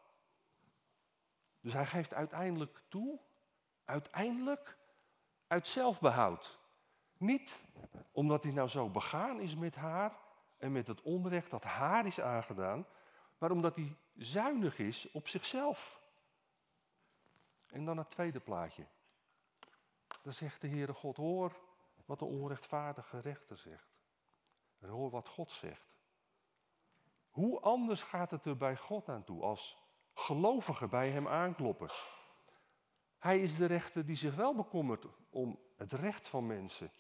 Dus 1.60 1.74
hij 1.74 1.86
geeft 1.86 2.14
uiteindelijk 2.14 2.82
toe, 2.88 3.20
uiteindelijk, 3.86 4.78
uit 5.48 5.68
zelfbehoud. 5.68 6.60
Niet 7.18 7.62
omdat 8.12 8.44
hij 8.44 8.54
nou 8.54 8.68
zo 8.68 8.90
begaan 8.90 9.40
is 9.40 9.56
met 9.56 9.76
haar 9.76 10.18
en 10.58 10.72
met 10.72 10.88
het 10.88 11.02
onrecht 11.02 11.50
dat 11.50 11.64
haar 11.64 12.06
is 12.06 12.22
aangedaan, 12.22 12.86
maar 13.38 13.52
omdat 13.52 13.76
hij 13.76 13.96
zuinig 14.16 14.80
is 14.80 15.12
op 15.12 15.28
zichzelf. 15.28 16.02
En 17.68 17.86
dan 17.86 17.98
het 17.98 18.10
tweede 18.10 18.40
plaatje. 18.40 18.86
Dan 20.22 20.34
zegt 20.34 20.62
de 20.62 20.68
Heere 20.68 20.94
God, 20.94 21.18
hoor 21.18 21.60
wat 22.06 22.20
de 22.20 22.26
onrechtvaardige 22.26 23.20
rechter 23.20 23.58
zegt. 23.58 23.87
En 24.88 24.94
hoor 24.94 25.10
wat 25.10 25.28
God 25.28 25.52
zegt. 25.52 26.00
Hoe 27.30 27.60
anders 27.60 28.04
gaat 28.04 28.32
het 28.32 28.46
er 28.46 28.58
bij 28.58 28.78
God 28.78 29.10
aan 29.10 29.24
toe 29.24 29.42
als 29.44 29.78
gelovigen 30.14 30.90
bij 30.90 31.10
hem 31.10 31.28
aankloppen. 31.28 31.90
Hij 33.18 33.42
is 33.42 33.56
de 33.56 33.66
rechter 33.66 34.06
die 34.06 34.16
zich 34.16 34.36
wel 34.36 34.56
bekommert 34.56 35.06
om 35.30 35.60
het 35.76 35.94
recht 35.94 36.28
van 36.28 36.48
mensen. 36.48 36.92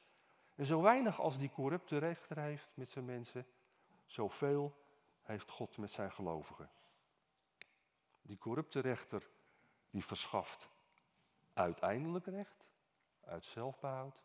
En 0.55 0.65
zo 0.65 0.81
weinig 0.81 1.19
als 1.19 1.37
die 1.37 1.51
corrupte 1.51 1.97
rechter 1.97 2.37
heeft 2.37 2.69
met 2.73 2.89
zijn 2.89 3.05
mensen, 3.05 3.47
zoveel 4.05 4.77
heeft 5.21 5.49
God 5.49 5.77
met 5.77 5.91
zijn 5.91 6.11
gelovigen. 6.11 6.69
Die 8.21 8.37
corrupte 8.37 8.79
rechter 8.79 9.29
die 9.89 10.05
verschaft 10.05 10.69
uiteindelijk 11.53 12.25
recht, 12.25 12.65
uit 13.21 13.45
zelfbehoud. 13.45 14.21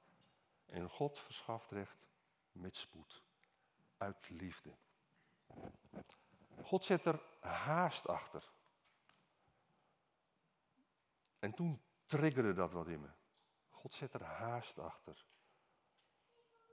En 0.67 0.89
God 0.89 1.19
verschaft 1.19 1.71
recht 1.71 2.07
met 2.53 2.77
spoed, 2.77 3.23
uit 4.03 4.29
liefde. 4.29 4.77
God 6.63 6.85
zet 6.85 7.05
er 7.05 7.23
haast 7.41 8.09
achter. 8.09 8.51
En 11.39 11.53
toen 11.55 11.83
triggerde 12.07 12.53
dat 12.53 12.73
wat 12.73 12.89
in 12.89 13.01
me. 13.01 13.11
God 13.71 13.95
zet 13.95 14.15
er 14.15 14.23
haast 14.23 14.79
achter. 14.79 15.27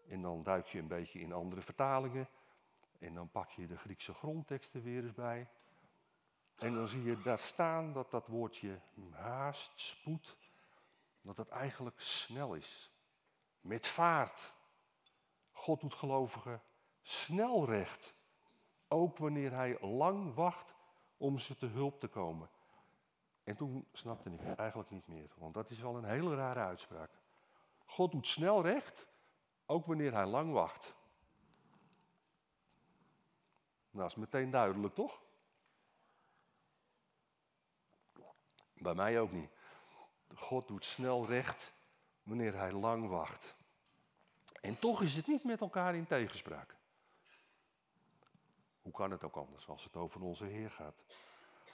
En 0.07 0.21
dan 0.21 0.43
duik 0.43 0.67
je 0.67 0.79
een 0.79 0.87
beetje 0.87 1.19
in 1.19 1.33
andere 1.33 1.61
vertalingen. 1.61 2.29
En 2.99 3.13
dan 3.13 3.29
pak 3.29 3.49
je 3.49 3.67
de 3.67 3.77
Griekse 3.77 4.13
grondteksten 4.13 4.81
weer 4.81 5.03
eens 5.03 5.13
bij. 5.13 5.49
En 6.55 6.73
dan 6.73 6.87
zie 6.87 7.03
je 7.03 7.21
daar 7.21 7.39
staan 7.39 7.93
dat 7.93 8.11
dat 8.11 8.27
woordje 8.27 8.81
haast, 9.11 9.79
spoed, 9.79 10.37
dat 11.21 11.37
het 11.37 11.49
eigenlijk 11.49 11.99
snel 11.99 12.53
is. 12.53 12.91
Met 13.61 13.87
vaart. 13.87 14.55
God 15.51 15.81
doet 15.81 15.93
gelovigen 15.93 16.61
snel 17.01 17.65
recht. 17.65 18.13
Ook 18.87 19.17
wanneer 19.17 19.53
hij 19.53 19.79
lang 19.81 20.33
wacht 20.33 20.75
om 21.17 21.39
ze 21.39 21.57
te 21.57 21.65
hulp 21.65 21.99
te 21.99 22.07
komen. 22.07 22.49
En 23.43 23.55
toen 23.55 23.87
snapte 23.93 24.29
ik 24.29 24.39
het 24.39 24.59
eigenlijk 24.59 24.89
niet 24.89 25.07
meer, 25.07 25.29
want 25.35 25.53
dat 25.53 25.69
is 25.69 25.79
wel 25.79 25.95
een 25.95 26.03
hele 26.05 26.35
rare 26.35 26.59
uitspraak. 26.59 27.11
God 27.85 28.11
doet 28.11 28.27
snel 28.27 28.61
recht, 28.61 29.07
ook 29.65 29.85
wanneer 29.85 30.13
hij 30.13 30.25
lang 30.25 30.51
wacht. 30.53 30.95
Nou, 33.91 34.07
is 34.07 34.15
meteen 34.15 34.49
duidelijk, 34.49 34.93
toch? 34.95 35.21
Bij 38.73 38.93
mij 38.93 39.19
ook 39.19 39.31
niet. 39.31 39.49
God 40.35 40.67
doet 40.67 40.85
snel 40.85 41.25
recht 41.25 41.73
wanneer 42.23 42.55
hij 42.55 42.71
lang 42.71 43.07
wacht. 43.07 43.55
En 44.61 44.79
toch 44.79 45.01
is 45.01 45.15
het 45.15 45.27
niet 45.27 45.43
met 45.43 45.61
elkaar 45.61 45.95
in 45.95 46.07
tegenspraak. 46.07 46.75
Hoe 48.89 48.97
kan 48.97 49.11
het 49.11 49.23
ook 49.23 49.35
anders 49.35 49.67
als 49.67 49.83
het 49.83 49.95
over 49.95 50.21
onze 50.21 50.45
Heer 50.45 50.71
gaat? 50.71 51.03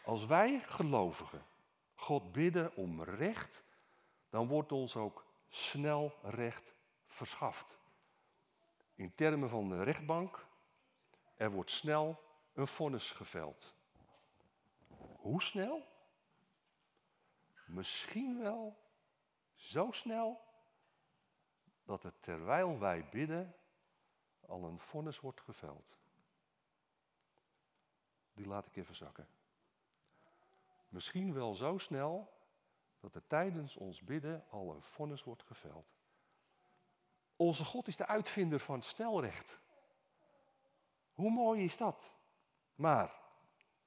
Als 0.03 0.25
wij 0.25 0.59
gelovigen 0.59 1.45
God 1.93 2.31
bidden 2.31 2.75
om 2.75 3.03
recht, 3.03 3.63
dan 4.29 4.47
wordt 4.47 4.71
ons 4.71 4.95
ook 4.95 5.25
snel 5.47 6.15
recht 6.21 6.73
verschaft. 7.05 7.79
In 8.95 9.15
termen 9.15 9.49
van 9.49 9.69
de 9.69 9.83
rechtbank, 9.83 10.47
er 11.35 11.51
wordt 11.51 11.71
snel 11.71 12.23
een 12.53 12.67
vonnis 12.67 13.11
geveld. 13.11 13.75
Hoe 15.17 15.41
snel? 15.41 15.85
Misschien 17.65 18.39
wel 18.39 18.77
zo 19.53 19.91
snel 19.91 20.41
dat 21.83 22.03
er 22.03 22.19
terwijl 22.19 22.79
wij 22.79 23.09
bidden 23.09 23.55
al 24.39 24.63
een 24.63 24.79
vonnis 24.79 25.19
wordt 25.19 25.41
geveld. 25.41 26.03
Die 28.35 28.47
laat 28.47 28.65
ik 28.65 28.75
even 28.75 28.95
zakken. 28.95 29.27
Misschien 30.89 31.33
wel 31.33 31.53
zo 31.53 31.77
snel 31.77 32.33
dat 32.99 33.15
er 33.15 33.27
tijdens 33.27 33.75
ons 33.75 34.01
bidden 34.01 34.45
al 34.49 34.73
een 34.73 34.81
vonnis 34.81 35.23
wordt 35.23 35.43
geveld. 35.43 35.95
Onze 37.35 37.65
God 37.65 37.87
is 37.87 37.95
de 37.95 38.05
uitvinder 38.05 38.59
van 38.59 38.81
snelrecht. 38.81 39.61
Hoe 41.13 41.31
mooi 41.31 41.63
is 41.63 41.77
dat? 41.77 42.13
Maar, 42.75 43.19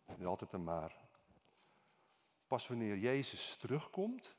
er 0.04 0.18
is 0.18 0.24
altijd 0.24 0.52
een 0.52 0.64
maar. 0.64 1.06
Pas 2.46 2.68
wanneer 2.68 2.96
Jezus 2.96 3.56
terugkomt, 3.56 4.36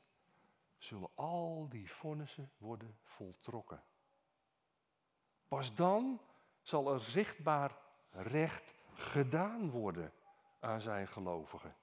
zullen 0.78 1.10
al 1.14 1.68
die 1.68 1.92
vonnissen 1.92 2.52
worden 2.58 2.98
voltrokken. 3.02 3.84
Pas 5.48 5.74
dan 5.74 6.20
zal 6.62 6.92
er 6.92 7.00
zichtbaar 7.00 7.78
recht 8.10 8.74
gedaan 8.94 9.70
worden 9.70 10.12
aan 10.60 10.80
zijn 10.80 11.08
gelovigen. 11.08 11.74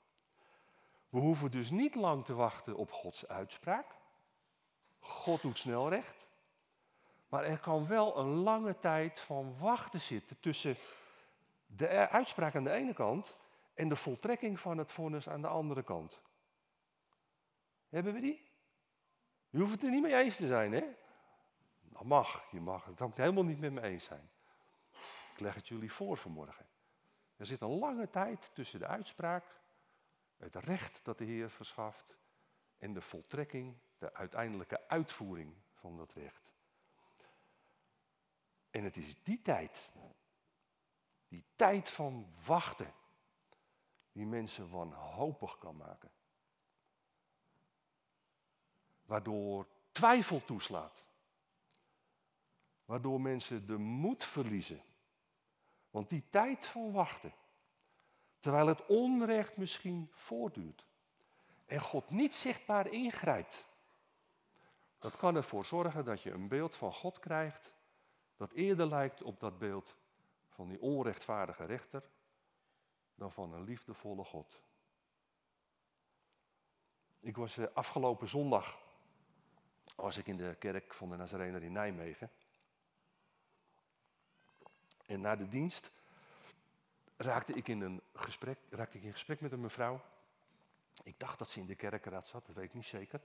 We 1.10 1.20
hoeven 1.20 1.52
dus 1.52 1.70
niet 1.70 1.96
lang 1.96 2.26
te 2.26 2.34
wachten 2.34 2.76
op 2.76 2.92
Gods 2.92 3.28
uitspraak. 3.28 3.96
God 5.00 5.42
doet 5.42 5.58
snel 5.58 5.90
recht. 5.90 6.28
Maar 7.30 7.44
er 7.44 7.60
kan 7.60 7.88
wel 7.88 8.18
een 8.18 8.34
lange 8.34 8.80
tijd 8.80 9.20
van 9.20 9.58
wachten 9.58 10.02
zitten 10.02 10.40
tussen 10.40 10.78
de 11.66 12.10
uitspraak 12.10 12.56
aan 12.56 12.64
de 12.64 12.72
ene 12.72 12.94
kant 12.94 13.36
en 13.74 13.90
de 13.90 13.96
voltrekking 13.96 14.60
van 14.60 14.78
het 14.78 14.92
vonnis 14.92 15.30
aan 15.30 15.42
de 15.42 15.48
andere 15.48 15.84
kant. 15.84 16.20
Hebben 17.90 18.14
we 18.14 18.20
die? 18.20 18.50
Je 19.50 19.60
hoeft 19.60 19.72
het 19.72 19.84
er 19.84 19.90
niet 19.90 20.02
mee 20.02 20.16
eens 20.16 20.36
te 20.36 20.48
zijn, 20.48 20.74
hè? 20.74 20.84
Dat 21.82 22.04
mag, 22.04 22.44
je 22.52 22.60
mag 22.60 22.86
het 22.86 23.02
ook 23.02 23.18
helemaal 23.18 23.44
niet 23.44 23.60
met 23.60 23.72
me 23.72 23.82
eens 23.82 24.04
zijn. 24.04 24.30
Ik 25.34 25.40
leg 25.40 25.56
het 25.56 25.68
jullie 25.68 25.92
voor 25.92 26.18
vanmorgen. 26.18 26.66
Er 27.38 27.46
zit 27.46 27.62
een 27.62 27.78
lange 27.78 28.10
tijd 28.10 28.50
tussen 28.54 28.80
de 28.80 28.88
uitspraak, 28.88 29.62
het 30.38 30.56
recht 30.56 31.00
dat 31.04 31.18
de 31.18 31.26
Heer 31.26 31.50
verschaft 31.50 32.18
en 32.78 32.94
de 32.94 33.02
voltrekking, 33.02 33.78
de 33.98 34.14
uiteindelijke 34.14 34.88
uitvoering 34.88 35.56
van 35.74 35.98
dat 35.98 36.14
recht. 36.14 36.52
En 38.70 38.84
het 38.84 38.98
is 38.98 39.24
die 39.24 39.42
tijd, 39.42 39.90
die 41.28 41.46
tijd 41.56 41.90
van 41.90 42.34
wachten, 42.46 42.94
die 44.12 44.26
mensen 44.26 44.70
wanhopig 44.70 45.58
kan 45.58 45.78
maken. 45.78 46.12
Waardoor 49.04 49.68
twijfel 49.92 50.46
toeslaat. 50.46 51.04
Waardoor 52.86 53.22
mensen 53.22 53.68
de 53.68 53.78
moed 53.78 54.24
verliezen. 54.26 54.82
Want 55.98 56.10
die 56.10 56.24
tijd 56.30 56.66
van 56.66 56.92
wachten, 56.92 57.34
terwijl 58.40 58.68
het 58.68 58.86
onrecht 58.86 59.58
misschien 59.58 60.10
voortduurt 60.12 60.86
en 61.66 61.82
God 61.82 62.10
niet 62.10 62.36
zichtbaar 62.36 62.88
ingrijpt, 62.88 63.66
dat 65.00 65.18
kan 65.18 65.36
ervoor 65.36 65.66
zorgen 65.66 66.06
dat 66.06 66.22
je 66.22 66.32
een 66.32 66.48
beeld 66.48 66.76
van 66.76 66.94
God 66.94 67.20
krijgt 67.20 67.72
dat 68.36 68.52
eerder 68.52 68.88
lijkt 68.88 69.24
op 69.24 69.40
dat 69.40 69.58
beeld 69.58 69.96
van 70.48 70.68
die 70.68 70.82
onrechtvaardige 70.82 71.66
rechter 71.66 72.10
dan 73.16 73.32
van 73.32 73.54
een 73.54 73.64
liefdevolle 73.64 74.24
God. 74.24 74.62
Ik 77.20 77.38
was 77.38 77.58
eh, 77.58 77.66
afgelopen 77.74 78.28
zondag 78.28 78.78
was 79.96 80.18
ik 80.18 80.28
in 80.28 80.38
de 80.38 80.56
kerk 80.60 80.94
van 80.94 81.10
de 81.10 81.16
Nazarener 81.16 81.64
in 81.64 81.72
Nijmegen. 81.72 82.32
En 85.08 85.22
na 85.22 85.36
de 85.36 85.48
dienst 85.48 85.92
raakte 87.18 87.54
ik 87.54 87.68
in 87.68 87.82
een 87.82 88.02
gesprek, 88.14 88.58
raakte 88.70 88.98
ik 88.98 89.04
in 89.04 89.12
gesprek 89.12 89.42
met 89.42 89.52
een 89.52 89.62
mevrouw. 89.62 90.02
Ik 91.04 91.20
dacht 91.20 91.40
dat 91.40 91.50
ze 91.50 91.60
in 91.60 91.66
de 91.66 91.76
kerkenraad 91.76 92.28
zat, 92.28 92.46
dat 92.46 92.56
weet 92.56 92.66
ik 92.66 92.74
niet 92.74 92.86
zeker. 92.86 93.22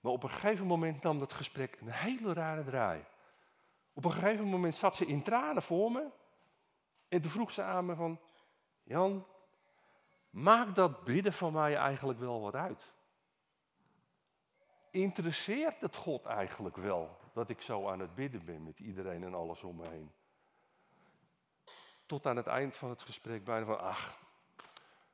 Maar 0.00 0.12
op 0.12 0.22
een 0.22 0.30
gegeven 0.30 0.66
moment 0.66 1.02
nam 1.02 1.18
dat 1.18 1.32
gesprek 1.32 1.80
een 1.80 1.90
hele 1.90 2.32
rare 2.32 2.64
draai. 2.64 3.04
Op 3.92 4.04
een 4.04 4.12
gegeven 4.12 4.44
moment 4.44 4.76
zat 4.76 4.96
ze 4.96 5.06
in 5.06 5.22
tranen 5.22 5.62
voor 5.62 5.92
me. 5.92 6.08
En 7.08 7.20
toen 7.20 7.30
vroeg 7.30 7.50
ze 7.50 7.62
aan 7.62 7.86
me 7.86 7.94
van, 7.94 8.20
Jan, 8.82 9.26
maakt 10.30 10.74
dat 10.74 11.04
bidden 11.04 11.32
van 11.32 11.52
mij 11.52 11.76
eigenlijk 11.76 12.18
wel 12.18 12.40
wat 12.40 12.54
uit? 12.54 12.94
Interesseert 14.90 15.80
het 15.80 15.96
God 15.96 16.24
eigenlijk 16.24 16.76
wel 16.76 17.18
dat 17.32 17.48
ik 17.48 17.60
zo 17.60 17.88
aan 17.88 18.00
het 18.00 18.14
bidden 18.14 18.44
ben 18.44 18.64
met 18.64 18.80
iedereen 18.80 19.24
en 19.24 19.34
alles 19.34 19.62
om 19.62 19.76
me 19.76 19.88
heen? 19.88 20.12
Tot 22.10 22.26
aan 22.26 22.36
het 22.36 22.46
eind 22.46 22.74
van 22.74 22.90
het 22.90 23.02
gesprek 23.02 23.44
bijna 23.44 23.64
van, 23.64 23.80
ach, 23.80 24.18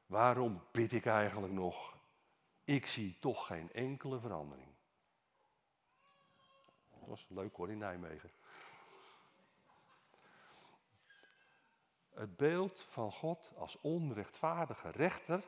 waarom 0.06 0.62
bid 0.70 0.92
ik 0.92 1.06
eigenlijk 1.06 1.52
nog? 1.52 1.96
Ik 2.64 2.86
zie 2.86 3.18
toch 3.18 3.46
geen 3.46 3.72
enkele 3.72 4.20
verandering. 4.20 4.68
Dat 6.90 7.08
was 7.08 7.26
leuk 7.28 7.56
hoor 7.56 7.70
in 7.70 7.78
Nijmegen. 7.78 8.30
Het 12.10 12.36
beeld 12.36 12.80
van 12.80 13.12
God 13.12 13.52
als 13.56 13.80
onrechtvaardige 13.80 14.90
rechter, 14.90 15.44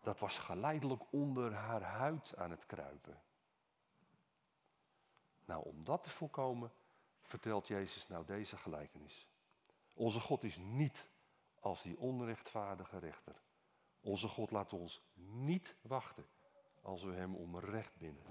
dat 0.00 0.18
was 0.18 0.38
geleidelijk 0.38 1.02
onder 1.10 1.54
haar 1.54 1.82
huid 1.82 2.36
aan 2.36 2.50
het 2.50 2.66
kruipen. 2.66 3.22
Nou, 5.44 5.64
om 5.64 5.84
dat 5.84 6.02
te 6.02 6.10
voorkomen, 6.10 6.72
vertelt 7.22 7.66
Jezus 7.66 8.08
nou 8.08 8.24
deze 8.24 8.56
gelijkenis. 8.56 9.28
Onze 9.98 10.20
God 10.20 10.44
is 10.44 10.56
niet 10.56 11.08
als 11.60 11.82
die 11.82 11.98
onrechtvaardige 11.98 12.98
rechter. 12.98 13.34
Onze 14.00 14.28
God 14.28 14.50
laat 14.50 14.72
ons 14.72 15.02
niet 15.14 15.76
wachten 15.80 16.26
als 16.82 17.02
we 17.02 17.12
hem 17.12 17.34
om 17.34 17.58
recht 17.58 17.96
bidden. 17.96 18.22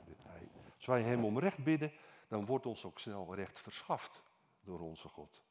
Als 0.75 0.85
wij 0.85 1.01
hem 1.01 1.25
om 1.25 1.39
recht 1.39 1.63
bidden, 1.63 1.93
dan 2.27 2.45
wordt 2.45 2.65
ons 2.65 2.85
ook 2.85 2.99
snel 2.99 3.35
recht 3.35 3.59
verschaft 3.59 4.23
door 4.59 4.79
onze 4.79 5.07
God. 5.07 5.43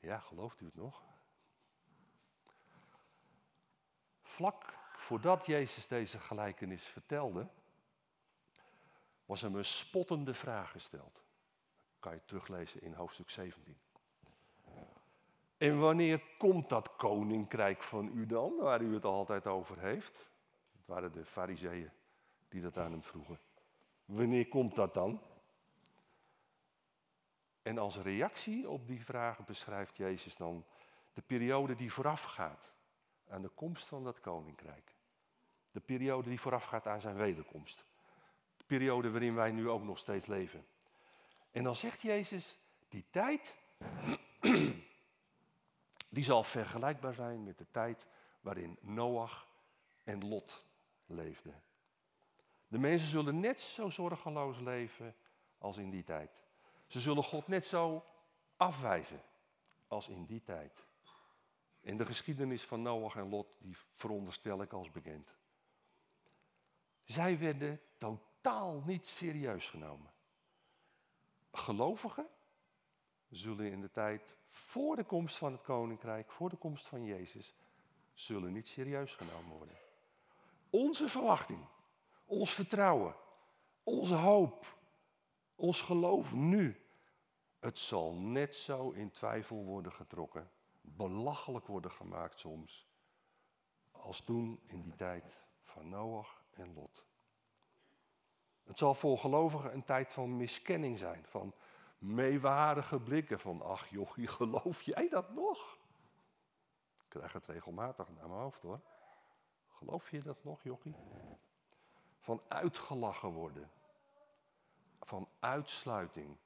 Ja, 0.00 0.20
gelooft 0.20 0.60
u 0.60 0.64
het 0.64 0.74
nog? 0.74 1.02
Vlak 4.22 4.78
voordat 4.96 5.46
Jezus 5.46 5.86
deze 5.86 6.18
gelijkenis 6.18 6.84
vertelde, 6.84 7.48
was 9.24 9.40
hem 9.40 9.54
een 9.54 9.64
spottende 9.64 10.34
vraag 10.34 10.70
gesteld. 10.70 11.26
Je 12.12 12.24
teruglezen 12.24 12.82
in 12.82 12.92
hoofdstuk 12.92 13.30
17. 13.30 13.76
En 15.58 15.78
wanneer 15.78 16.22
komt 16.38 16.68
dat 16.68 16.96
koninkrijk 16.96 17.82
van 17.82 18.10
u 18.14 18.26
dan, 18.26 18.56
waar 18.56 18.82
u 18.82 18.94
het 18.94 19.04
altijd 19.04 19.46
over 19.46 19.78
heeft? 19.78 20.30
Het 20.76 20.86
waren 20.86 21.12
de 21.12 21.24
fariseeën 21.24 21.90
die 22.48 22.60
dat 22.60 22.78
aan 22.78 22.90
hem 22.90 23.02
vroegen. 23.02 23.38
Wanneer 24.04 24.48
komt 24.48 24.74
dat 24.74 24.94
dan? 24.94 25.22
En 27.62 27.78
als 27.78 27.98
reactie 27.98 28.68
op 28.68 28.86
die 28.86 29.04
vragen 29.04 29.44
beschrijft 29.44 29.96
Jezus 29.96 30.36
dan 30.36 30.64
de 31.12 31.22
periode 31.22 31.74
die 31.74 31.92
voorafgaat 31.92 32.72
aan 33.28 33.42
de 33.42 33.48
komst 33.48 33.86
van 33.86 34.04
dat 34.04 34.20
koninkrijk. 34.20 34.94
De 35.70 35.80
periode 35.80 36.28
die 36.28 36.40
voorafgaat 36.40 36.86
aan 36.86 37.00
zijn 37.00 37.16
wederkomst. 37.16 37.84
De 38.56 38.64
periode 38.64 39.10
waarin 39.10 39.34
wij 39.34 39.50
nu 39.50 39.68
ook 39.68 39.82
nog 39.82 39.98
steeds 39.98 40.26
leven. 40.26 40.66
En 41.58 41.64
dan 41.64 41.76
zegt 41.76 42.00
Jezus, 42.00 42.58
die 42.88 43.04
tijd, 43.10 43.56
die 46.08 46.24
zal 46.24 46.44
vergelijkbaar 46.44 47.14
zijn 47.14 47.42
met 47.42 47.58
de 47.58 47.66
tijd 47.70 48.06
waarin 48.40 48.78
Noach 48.80 49.48
en 50.04 50.28
Lot 50.28 50.64
leefden. 51.06 51.62
De 52.68 52.78
mensen 52.78 53.08
zullen 53.08 53.40
net 53.40 53.60
zo 53.60 53.88
zorgeloos 53.88 54.58
leven 54.58 55.14
als 55.58 55.76
in 55.76 55.90
die 55.90 56.04
tijd. 56.04 56.30
Ze 56.86 57.00
zullen 57.00 57.24
God 57.24 57.48
net 57.48 57.66
zo 57.66 58.04
afwijzen 58.56 59.22
als 59.88 60.08
in 60.08 60.24
die 60.24 60.42
tijd. 60.42 60.84
In 61.80 61.96
de 61.96 62.06
geschiedenis 62.06 62.62
van 62.62 62.82
Noach 62.82 63.16
en 63.16 63.28
Lot, 63.28 63.48
die 63.58 63.76
veronderstel 63.92 64.62
ik 64.62 64.72
als 64.72 64.90
bekend. 64.90 65.34
Zij 67.04 67.38
werden 67.38 67.80
totaal 67.96 68.82
niet 68.86 69.06
serieus 69.06 69.70
genomen. 69.70 70.16
Gelovigen 71.52 72.26
zullen 73.28 73.70
in 73.70 73.80
de 73.80 73.90
tijd 73.90 74.36
voor 74.48 74.96
de 74.96 75.04
komst 75.04 75.36
van 75.36 75.52
het 75.52 75.62
koninkrijk, 75.62 76.30
voor 76.30 76.48
de 76.48 76.56
komst 76.56 76.86
van 76.86 77.04
Jezus, 77.04 77.54
zullen 78.14 78.52
niet 78.52 78.66
serieus 78.66 79.14
genomen 79.14 79.56
worden. 79.56 79.76
Onze 80.70 81.08
verwachting, 81.08 81.64
ons 82.24 82.52
vertrouwen, 82.52 83.14
onze 83.82 84.14
hoop, 84.14 84.76
ons 85.54 85.82
geloof 85.82 86.32
nu, 86.32 86.82
het 87.58 87.78
zal 87.78 88.14
net 88.14 88.54
zo 88.54 88.90
in 88.90 89.10
twijfel 89.10 89.64
worden 89.64 89.92
getrokken, 89.92 90.50
belachelijk 90.80 91.66
worden 91.66 91.90
gemaakt 91.90 92.38
soms, 92.38 92.86
als 93.90 94.20
toen 94.20 94.60
in 94.66 94.82
die 94.82 94.94
tijd 94.94 95.38
van 95.62 95.88
Noach 95.88 96.42
en 96.50 96.74
Lot. 96.74 97.07
Het 98.68 98.78
zal 98.78 98.94
voor 98.94 99.18
gelovigen 99.18 99.72
een 99.72 99.84
tijd 99.84 100.12
van 100.12 100.36
miskenning 100.36 100.98
zijn, 100.98 101.24
van 101.26 101.54
meewarige 101.98 103.00
blikken 103.00 103.40
van, 103.40 103.62
ach 103.62 103.88
jochie, 103.88 104.26
geloof 104.38 104.82
jij 104.82 105.08
dat 105.08 105.34
nog? 105.34 105.78
Ik 106.98 107.08
krijg 107.08 107.32
het 107.32 107.46
regelmatig 107.46 108.08
naar 108.08 108.28
mijn 108.28 108.40
hoofd 108.40 108.62
hoor. 108.62 108.80
Geloof 109.68 110.10
je 110.10 110.22
dat 110.22 110.44
nog, 110.44 110.62
jochie? 110.62 110.94
Van 112.20 112.42
uitgelachen 112.48 113.28
worden, 113.28 113.70
van 115.00 115.28
uitsluiting, 115.38 116.36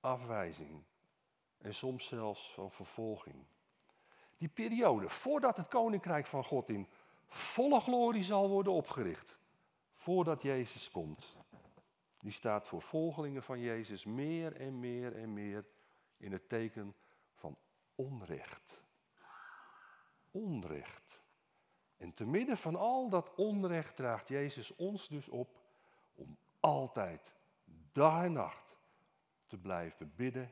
afwijzing 0.00 0.82
en 1.58 1.74
soms 1.74 2.06
zelfs 2.06 2.52
van 2.52 2.70
vervolging. 2.70 3.44
Die 4.36 4.48
periode 4.48 5.08
voordat 5.08 5.56
het 5.56 5.68
koninkrijk 5.68 6.26
van 6.26 6.44
God 6.44 6.68
in 6.68 6.88
volle 7.26 7.80
glorie 7.80 8.24
zal 8.24 8.48
worden 8.48 8.72
opgericht, 8.72 9.38
voordat 9.94 10.42
Jezus 10.42 10.90
komt, 10.90 11.36
die 12.18 12.32
staat 12.32 12.66
voor 12.66 12.82
volgelingen 12.82 13.42
van 13.42 13.60
Jezus 13.60 14.04
meer 14.04 14.56
en 14.56 14.80
meer 14.80 15.16
en 15.16 15.32
meer 15.32 15.66
in 16.16 16.32
het 16.32 16.48
teken 16.48 16.96
van 17.34 17.58
onrecht. 17.94 18.84
Onrecht. 20.30 21.22
En 21.96 22.14
te 22.14 22.24
midden 22.24 22.56
van 22.56 22.76
al 22.76 23.08
dat 23.08 23.34
onrecht 23.34 23.96
draagt 23.96 24.28
Jezus 24.28 24.76
ons 24.76 25.08
dus 25.08 25.28
op 25.28 25.60
om 26.14 26.38
altijd, 26.60 27.34
dag 27.92 28.24
en 28.24 28.32
nacht, 28.32 28.76
te 29.46 29.58
blijven 29.58 30.14
bidden 30.14 30.50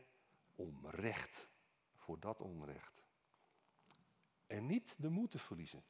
om 0.54 0.86
recht 0.86 1.48
voor 1.94 2.20
dat 2.20 2.40
onrecht. 2.40 3.04
En 4.46 4.66
niet 4.66 4.94
de 4.98 5.08
moed 5.08 5.30
te 5.30 5.38
verliezen 5.38 5.84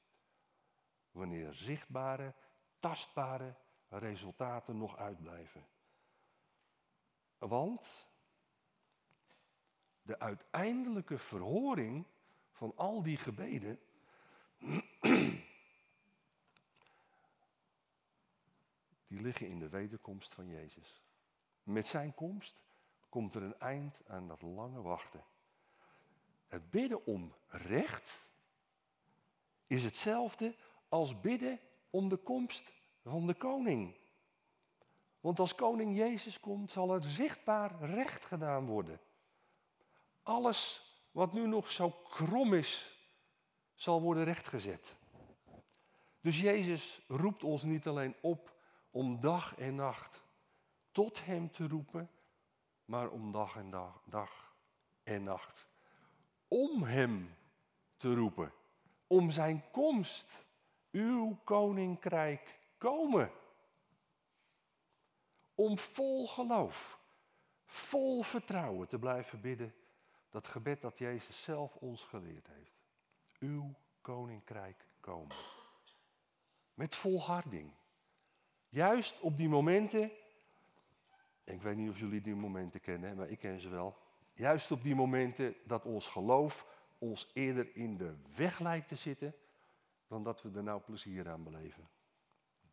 wanneer 1.10 1.54
zichtbare, 1.54 2.34
tastbare 2.78 3.54
resultaten 3.88 4.78
nog 4.78 4.96
uitblijven. 4.96 5.66
Want 7.38 8.08
de 10.02 10.18
uiteindelijke 10.18 11.18
verhoring 11.18 12.06
van 12.52 12.72
al 12.76 13.02
die 13.02 13.16
gebeden 13.16 13.80
die 19.08 19.20
liggen 19.20 19.48
in 19.48 19.58
de 19.58 19.68
wederkomst 19.68 20.34
van 20.34 20.48
Jezus. 20.48 21.02
Met 21.62 21.86
zijn 21.86 22.14
komst 22.14 22.60
komt 23.08 23.34
er 23.34 23.42
een 23.42 23.58
eind 23.58 24.00
aan 24.06 24.28
dat 24.28 24.42
lange 24.42 24.82
wachten. 24.82 25.24
Het 26.46 26.70
bidden 26.70 27.06
om 27.06 27.34
recht 27.48 28.26
is 29.66 29.84
hetzelfde 29.84 30.56
als 30.88 31.20
bidden 31.20 31.60
om 31.90 32.08
de 32.08 32.16
komst 32.16 32.72
van 33.10 33.26
de 33.26 33.34
koning. 33.34 33.94
Want 35.20 35.38
als 35.38 35.54
koning 35.54 35.96
Jezus 35.96 36.40
komt, 36.40 36.70
zal 36.70 36.94
er 36.94 37.04
zichtbaar 37.04 37.80
recht 37.80 38.24
gedaan 38.24 38.66
worden. 38.66 39.00
Alles 40.22 40.90
wat 41.10 41.32
nu 41.32 41.46
nog 41.46 41.70
zo 41.70 41.90
krom 41.90 42.54
is, 42.54 43.00
zal 43.74 44.00
worden 44.00 44.24
rechtgezet. 44.24 44.96
Dus 46.20 46.40
Jezus 46.40 47.00
roept 47.08 47.44
ons 47.44 47.62
niet 47.62 47.86
alleen 47.86 48.14
op 48.20 48.54
om 48.90 49.20
dag 49.20 49.56
en 49.56 49.74
nacht 49.74 50.22
tot 50.92 51.24
Hem 51.24 51.50
te 51.50 51.68
roepen, 51.68 52.10
maar 52.84 53.08
om 53.08 53.32
dag 53.32 53.56
en 53.56 53.70
dag, 53.70 54.02
dag 54.04 54.54
en 55.02 55.22
nacht 55.22 55.66
om 56.48 56.82
Hem 56.82 57.36
te 57.96 58.14
roepen, 58.14 58.52
om 59.06 59.30
Zijn 59.30 59.62
komst, 59.70 60.46
uw 60.90 61.38
koninkrijk 61.44 62.55
komen. 62.78 63.30
Om 65.54 65.78
vol 65.78 66.26
geloof, 66.26 67.00
vol 67.64 68.22
vertrouwen 68.22 68.88
te 68.88 68.98
blijven 68.98 69.40
bidden, 69.40 69.74
dat 70.30 70.48
gebed 70.48 70.80
dat 70.80 70.98
Jezus 70.98 71.42
zelf 71.42 71.76
ons 71.76 72.02
geleerd 72.02 72.46
heeft. 72.46 72.74
Uw 73.38 73.74
koninkrijk 74.00 74.86
komen. 75.00 75.36
Met 76.74 76.94
volharding. 76.94 77.72
Juist 78.68 79.20
op 79.20 79.36
die 79.36 79.48
momenten, 79.48 80.10
ik 81.44 81.62
weet 81.62 81.76
niet 81.76 81.90
of 81.90 81.98
jullie 81.98 82.20
die 82.20 82.34
momenten 82.34 82.80
kennen, 82.80 83.16
maar 83.16 83.28
ik 83.28 83.38
ken 83.38 83.60
ze 83.60 83.68
wel. 83.68 83.96
Juist 84.32 84.70
op 84.70 84.82
die 84.82 84.94
momenten 84.94 85.56
dat 85.64 85.84
ons 85.84 86.08
geloof 86.08 86.66
ons 86.98 87.30
eerder 87.32 87.76
in 87.76 87.96
de 87.96 88.14
weg 88.34 88.58
lijkt 88.58 88.88
te 88.88 88.96
zitten, 88.96 89.34
dan 90.06 90.22
dat 90.22 90.42
we 90.42 90.50
er 90.54 90.62
nou 90.62 90.80
plezier 90.80 91.28
aan 91.28 91.44
beleven. 91.44 91.88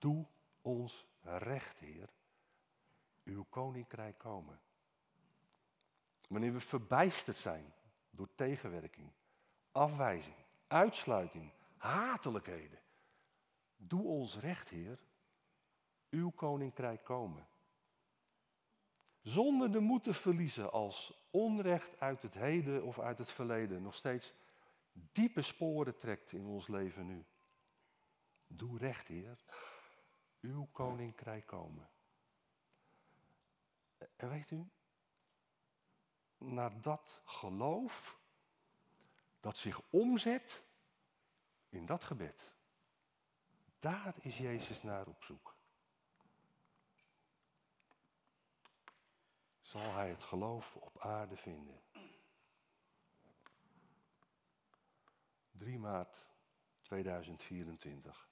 Doe 0.04 0.26
ons 0.62 1.06
recht, 1.22 1.80
Heer. 1.80 2.10
Uw 3.24 3.46
koninkrijk 3.50 4.18
komen. 4.18 4.60
Wanneer 6.28 6.54
we 6.54 6.60
verbijsterd 6.60 7.38
zijn 7.38 7.74
door 8.10 8.36
tegenwerking, 8.36 9.12
afwijzing, 9.72 10.36
uitsluiting, 10.68 11.52
hatelijkheden. 11.78 12.80
Doe 13.78 14.04
ons 14.04 14.40
recht, 14.40 14.70
Heer. 14.70 15.00
Uw 16.10 16.30
koninkrijk 16.30 17.04
komen. 17.04 17.48
Zonder 19.22 19.72
de 19.72 19.80
moed 19.80 20.04
te 20.04 20.14
verliezen 20.14 20.72
als 20.72 21.28
onrecht 21.32 22.00
uit 22.00 22.22
het 22.22 22.34
heden 22.34 22.84
of 22.84 23.00
uit 23.00 23.18
het 23.18 23.32
verleden 23.32 23.82
nog 23.82 23.96
steeds 23.96 24.34
diepe 24.92 25.42
sporen 25.42 25.98
trekt 25.98 26.32
in 26.32 26.46
ons 26.46 26.68
leven 26.68 27.06
nu. 27.06 27.26
Doe 28.48 28.78
recht, 28.78 29.08
Heer. 29.08 29.44
Uw 30.44 30.68
koninkrijk 30.72 31.46
komen. 31.46 31.90
En 34.16 34.30
weet 34.30 34.52
u, 34.52 34.70
naar 36.38 36.82
dat 36.82 37.22
geloof 37.26 38.20
dat 39.40 39.58
zich 39.58 39.82
omzet 39.90 40.64
in 41.70 41.86
dat 41.86 42.04
gebed, 42.04 42.52
Daar 43.80 44.16
is 44.22 44.38
Jezus 44.38 44.84
naar 44.84 45.08
op 45.08 45.24
zoek. 45.24 45.56
Zal 49.62 49.94
hij 49.94 50.10
het 50.10 50.24
geloof 50.24 50.76
op 50.76 51.00
aarde 51.00 51.38
vinden? 51.38 51.82
3 55.52 55.80
maart 55.80 56.26
2024. 56.82 58.30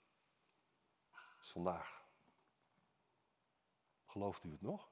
Dat 1.11 1.41
is 1.41 1.51
vandaag. 1.51 2.00
Gelooft 4.11 4.43
u 4.43 4.51
het 4.51 4.61
nog? 4.61 4.89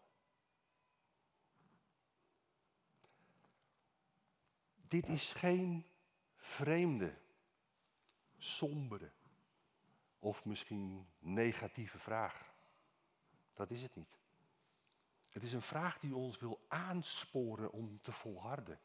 Dit 4.75 5.07
is 5.07 5.33
geen 5.33 5.85
vreemde, 6.35 7.17
sombere 8.37 9.11
of 10.19 10.45
misschien 10.45 11.07
negatieve 11.19 11.99
vraag. 11.99 12.53
Dat 13.53 13.69
is 13.69 13.81
het 13.81 13.95
niet. 13.95 14.17
Het 15.29 15.43
is 15.43 15.53
een 15.53 15.61
vraag 15.61 15.99
die 15.99 16.15
ons 16.15 16.39
wil 16.39 16.65
aansporen 16.67 17.71
om 17.71 18.01
te 18.01 18.11
volharden. 18.11 18.79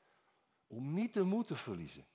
Om 0.66 0.94
niet 0.94 1.12
te 1.12 1.24
verliezen. 1.56 2.06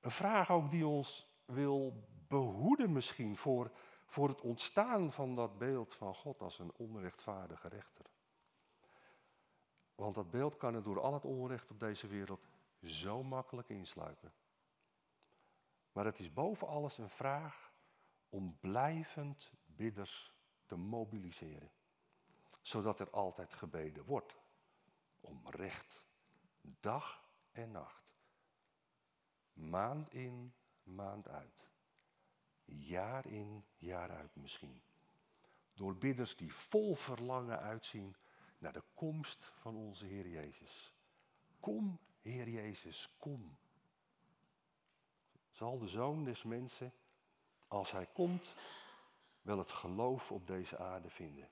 Een 0.00 0.10
vraag 0.10 0.50
ook 0.50 0.70
die 0.70 0.86
ons 0.86 1.26
wil 1.44 2.08
behoeden 2.28 2.92
misschien 2.92 3.36
voor, 3.36 3.72
voor 4.10 4.28
het 4.28 4.40
ontstaan 4.40 5.12
van 5.12 5.34
dat 5.34 5.58
beeld 5.58 5.94
van 5.94 6.14
God 6.14 6.40
als 6.40 6.58
een 6.58 6.72
onrechtvaardige 6.72 7.68
rechter. 7.68 8.06
Want 9.94 10.14
dat 10.14 10.30
beeld 10.30 10.56
kan 10.56 10.74
er 10.74 10.82
door 10.82 11.00
al 11.00 11.14
het 11.14 11.24
onrecht 11.24 11.70
op 11.70 11.80
deze 11.80 12.06
wereld 12.06 12.48
zo 12.82 13.22
makkelijk 13.22 13.68
insluipen. 13.68 14.32
Maar 15.92 16.04
het 16.04 16.18
is 16.18 16.32
boven 16.32 16.66
alles 16.66 16.98
een 16.98 17.08
vraag 17.08 17.72
om 18.28 18.58
blijvend 18.60 19.52
bidders 19.66 20.32
te 20.66 20.76
mobiliseren. 20.76 21.70
Zodat 22.62 23.00
er 23.00 23.10
altijd 23.10 23.54
gebeden 23.54 24.04
wordt. 24.04 24.38
Om 25.20 25.48
recht. 25.48 26.04
Dag 26.60 27.30
en 27.52 27.70
nacht. 27.70 28.14
Maand 29.52 30.12
in, 30.12 30.54
maand 30.82 31.28
uit. 31.28 31.69
Jaar 32.78 33.26
in, 33.26 33.64
jaar 33.76 34.10
uit 34.10 34.36
misschien. 34.36 34.82
Door 35.74 35.96
bidders 35.96 36.36
die 36.36 36.54
vol 36.54 36.94
verlangen 36.94 37.58
uitzien 37.60 38.16
naar 38.58 38.72
de 38.72 38.84
komst 38.94 39.52
van 39.54 39.76
onze 39.76 40.06
Heer 40.06 40.28
Jezus. 40.28 40.94
Kom, 41.60 41.98
Heer 42.20 42.48
Jezus, 42.48 43.14
kom. 43.18 43.58
Zal 45.50 45.78
de 45.78 45.88
Zoon 45.88 46.24
des 46.24 46.42
Mensen, 46.42 46.92
als 47.68 47.92
Hij 47.92 48.06
komt, 48.06 48.54
wel 49.42 49.58
het 49.58 49.72
geloof 49.72 50.32
op 50.32 50.46
deze 50.46 50.78
aarde 50.78 51.10
vinden? 51.10 51.50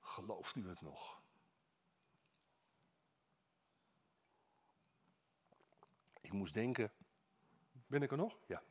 Gelooft 0.00 0.54
u 0.54 0.68
het 0.68 0.80
nog? 0.80 1.22
Ik 6.20 6.32
moest 6.32 6.54
denken. 6.54 6.92
Ben 7.86 8.02
ik 8.02 8.10
er 8.10 8.16
nog? 8.16 8.38
Ja. 8.46 8.62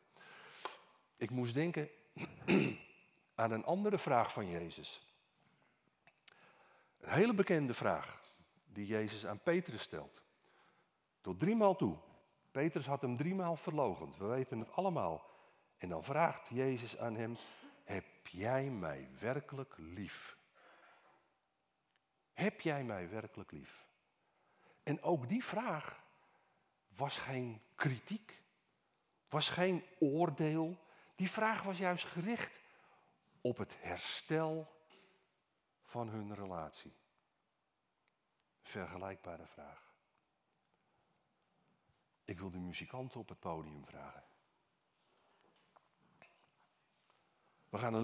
Ik 1.17 1.29
moest 1.29 1.53
denken 1.53 1.89
aan 3.35 3.51
een 3.51 3.65
andere 3.65 3.97
vraag 3.97 4.33
van 4.33 4.49
Jezus. 4.49 5.07
Een 6.99 7.09
hele 7.09 7.33
bekende 7.33 7.73
vraag 7.73 8.21
die 8.65 8.87
Jezus 8.87 9.25
aan 9.25 9.39
Petrus 9.39 9.81
stelt. 9.81 10.23
Tot 11.21 11.39
driemaal 11.39 11.75
toe. 11.75 11.97
Petrus 12.51 12.85
had 12.85 13.01
hem 13.01 13.17
driemaal 13.17 13.55
verlogend. 13.55 14.17
We 14.17 14.25
weten 14.25 14.59
het 14.59 14.71
allemaal. 14.71 15.31
En 15.77 15.89
dan 15.89 16.03
vraagt 16.03 16.47
Jezus 16.49 16.97
aan 16.97 17.15
hem: 17.15 17.37
Heb 17.83 18.27
jij 18.27 18.69
mij 18.69 19.09
werkelijk 19.19 19.73
lief? 19.77 20.37
Heb 22.33 22.61
jij 22.61 22.83
mij 22.83 23.09
werkelijk 23.09 23.51
lief? 23.51 23.85
En 24.83 25.01
ook 25.01 25.29
die 25.29 25.43
vraag 25.43 26.03
was 26.95 27.17
geen 27.17 27.61
kritiek, 27.75 28.43
was 29.29 29.49
geen 29.49 29.83
oordeel. 29.99 30.77
Die 31.15 31.29
vraag 31.29 31.63
was 31.63 31.77
juist 31.77 32.05
gericht 32.05 32.61
op 33.41 33.57
het 33.57 33.75
herstel 33.81 34.71
van 35.83 36.09
hun 36.09 36.35
relatie. 36.35 36.93
Vergelijkbare 38.61 39.45
vraag. 39.45 39.93
Ik 42.25 42.39
wil 42.39 42.51
de 42.51 42.59
muzikanten 42.59 43.19
op 43.19 43.29
het 43.29 43.39
podium 43.39 43.85
vragen. 43.85 44.23
We 47.69 47.77
gaan 47.77 47.87
een 47.87 47.91